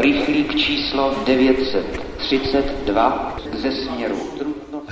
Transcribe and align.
Rychlík 0.00 0.56
číslo 0.56 1.14
932 1.26 3.36
ze 3.52 3.72
směru 3.72 4.16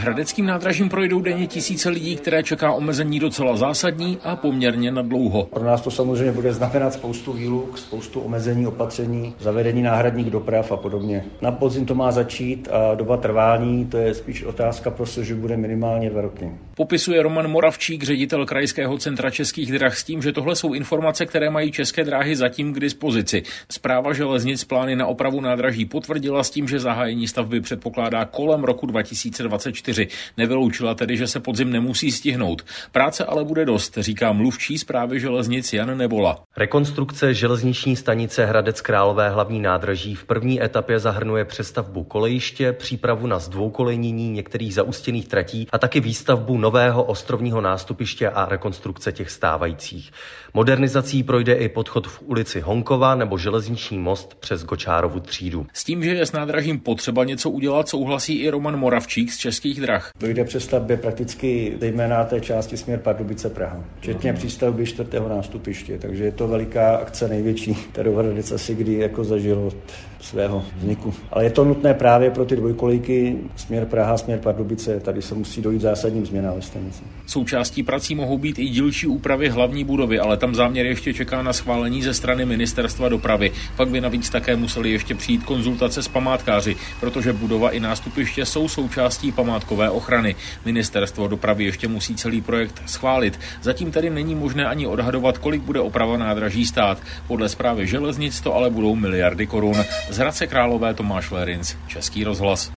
Hradeckým 0.04 0.46
nádražím 0.46 0.88
projdou 0.88 1.20
denně 1.20 1.46
tisíce 1.46 1.88
lidí, 1.88 2.16
které 2.16 2.42
čeká 2.42 2.72
omezení 2.72 3.20
docela 3.20 3.56
zásadní 3.56 4.18
a 4.24 4.36
poměrně 4.36 4.90
na 4.90 5.02
dlouho. 5.02 5.44
Pro 5.44 5.64
nás 5.64 5.80
to 5.80 5.90
samozřejmě 5.90 6.32
bude 6.32 6.52
znamenat 6.52 6.92
spoustu 6.92 7.32
výluk, 7.32 7.78
spoustu 7.78 8.20
omezení, 8.20 8.66
opatření, 8.66 9.34
zavedení 9.40 9.82
náhradních 9.82 10.30
doprav 10.30 10.72
a 10.72 10.76
podobně. 10.76 11.24
Na 11.42 11.52
podzim 11.52 11.86
to 11.86 11.94
má 11.94 12.12
začít 12.12 12.68
a 12.72 12.94
doba 12.94 13.16
trvání, 13.16 13.86
to 13.86 13.96
je 13.96 14.14
spíš 14.14 14.44
otázka 14.44 14.90
prostě, 14.90 15.24
že 15.24 15.34
bude 15.34 15.56
minimálně 15.56 16.10
dva 16.10 16.20
roky. 16.20 16.50
Popisuje 16.76 17.22
Roman 17.22 17.48
Moravčík, 17.48 18.02
ředitel 18.02 18.46
Krajského 18.46 18.98
centra 18.98 19.30
českých 19.30 19.72
drah 19.72 19.96
s 19.96 20.04
tím, 20.04 20.22
že 20.22 20.32
tohle 20.32 20.56
jsou 20.56 20.74
informace, 20.74 21.26
které 21.26 21.50
mají 21.50 21.72
české 21.72 22.04
dráhy 22.04 22.36
zatím 22.36 22.74
k 22.74 22.80
dispozici. 22.80 23.42
Zpráva 23.72 24.12
železnic 24.12 24.64
plány 24.64 24.96
na 24.96 25.06
opravu 25.06 25.40
nádraží 25.40 25.84
potvrdila 25.84 26.44
s 26.44 26.50
tím, 26.50 26.68
že 26.68 26.78
zahájení 26.78 27.28
stavby 27.28 27.60
předpokládá 27.60 28.24
kolem 28.24 28.64
roku 28.64 28.86
2024. 28.86 29.93
4. 29.94 30.08
Nevyloučila 30.36 30.94
tedy, 30.94 31.16
že 31.16 31.26
se 31.26 31.40
podzim 31.40 31.70
nemusí 31.70 32.12
stihnout. 32.12 32.64
Práce 32.92 33.24
ale 33.24 33.44
bude 33.44 33.64
dost, 33.64 33.98
říká 33.98 34.32
mluvčí 34.32 34.78
zprávy 34.78 35.20
železnic 35.20 35.72
Jan 35.72 35.98
Nebola. 35.98 36.42
Rekonstrukce 36.56 37.34
železniční 37.34 37.96
stanice 37.96 38.46
Hradec 38.46 38.80
Králové 38.80 39.30
hlavní 39.30 39.60
nádraží 39.60 40.14
v 40.14 40.24
první 40.24 40.62
etapě 40.62 40.98
zahrnuje 40.98 41.44
přestavbu 41.44 42.04
kolejiště, 42.04 42.72
přípravu 42.72 43.26
na 43.26 43.38
zdvoukolejnění 43.38 44.30
některých 44.30 44.74
zaustěných 44.74 45.28
tratí 45.28 45.66
a 45.72 45.78
taky 45.78 46.00
výstavbu 46.00 46.58
nového 46.58 47.04
ostrovního 47.04 47.60
nástupiště 47.60 48.28
a 48.28 48.48
rekonstrukce 48.48 49.12
těch 49.12 49.30
stávajících. 49.30 50.10
Modernizací 50.54 51.22
projde 51.22 51.54
i 51.54 51.68
podchod 51.68 52.06
v 52.06 52.22
ulici 52.22 52.60
Honkova 52.60 53.14
nebo 53.14 53.38
železniční 53.38 53.98
most 53.98 54.34
přes 54.34 54.64
Gočárovu 54.64 55.20
třídu. 55.20 55.66
S 55.72 55.84
tím, 55.84 56.04
že 56.04 56.10
je 56.10 56.26
s 56.26 56.32
nádražím 56.32 56.80
potřeba 56.80 57.24
něco 57.24 57.50
udělat, 57.50 57.88
souhlasí 57.88 58.34
i 58.34 58.50
Roman 58.50 58.76
Moravčík 58.76 59.32
z 59.32 59.38
Českých 59.38 59.73
drah. 59.80 60.10
Dojde 60.20 60.44
přestavbě 60.44 60.96
prakticky 60.96 61.76
zejména 61.80 62.24
té 62.24 62.40
části 62.40 62.76
směr 62.76 62.98
Pardubice 62.98 63.50
Praha, 63.50 63.84
včetně 64.00 64.32
uh-huh. 64.32 64.36
přístavby 64.36 64.86
čtvrtého 64.86 65.28
nástupiště, 65.28 65.98
takže 65.98 66.24
je 66.24 66.32
to 66.32 66.48
veliká 66.48 66.96
akce 66.96 67.28
největší, 67.28 67.74
kterou 67.74 68.14
Hradec 68.14 68.52
asi 68.52 68.74
kdy 68.74 68.94
jako 68.94 69.24
zažil 69.24 69.58
od 69.58 69.76
svého 70.20 70.64
vzniku. 70.76 71.14
Ale 71.30 71.44
je 71.44 71.50
to 71.50 71.64
nutné 71.64 71.94
právě 71.94 72.30
pro 72.30 72.44
ty 72.44 72.56
dvojkolejky 72.56 73.38
směr 73.56 73.86
Praha, 73.86 74.18
směr 74.18 74.38
Pardubice, 74.38 75.00
tady 75.00 75.22
se 75.22 75.34
musí 75.34 75.62
dojít 75.62 75.80
zásadním 75.80 76.26
změnám 76.26 76.54
ve 76.54 76.62
stanici. 76.62 77.02
Součástí 77.26 77.82
prací 77.82 78.14
mohou 78.14 78.38
být 78.38 78.58
i 78.58 78.64
dílčí 78.64 79.06
úpravy 79.06 79.48
hlavní 79.48 79.84
budovy, 79.84 80.18
ale 80.18 80.36
tam 80.36 80.54
záměr 80.54 80.86
ještě 80.86 81.14
čeká 81.14 81.42
na 81.42 81.52
schválení 81.52 82.02
ze 82.02 82.14
strany 82.14 82.44
ministerstva 82.44 83.08
dopravy. 83.08 83.52
Pak 83.76 83.88
by 83.88 84.00
navíc 84.00 84.30
také 84.30 84.56
museli 84.56 84.90
ještě 84.90 85.14
přijít 85.14 85.44
konzultace 85.44 86.02
s 86.02 86.08
památkáři, 86.08 86.76
protože 87.00 87.32
budova 87.32 87.70
i 87.70 87.80
nástupiště 87.80 88.46
jsou 88.46 88.68
součástí 88.68 89.32
památkové 89.64 89.90
ochrany. 89.90 90.36
Ministerstvo 90.64 91.28
dopravy 91.28 91.64
ještě 91.64 91.88
musí 91.88 92.14
celý 92.14 92.40
projekt 92.40 92.82
schválit. 92.86 93.40
Zatím 93.62 93.92
tedy 93.92 94.10
není 94.10 94.34
možné 94.34 94.66
ani 94.66 94.86
odhadovat, 94.86 95.38
kolik 95.38 95.62
bude 95.62 95.80
oprava 95.80 96.16
nádraží 96.16 96.66
stát. 96.66 96.98
Podle 97.26 97.48
zprávy 97.48 97.86
železnic 97.86 98.40
to 98.40 98.54
ale 98.54 98.70
budou 98.70 98.94
miliardy 98.94 99.46
korun. 99.46 99.76
Z 100.10 100.18
Hradce 100.18 100.46
Králové 100.46 100.94
Tomáš 100.94 101.30
Lerinc, 101.30 101.76
Český 101.88 102.24
rozhlas. 102.24 102.72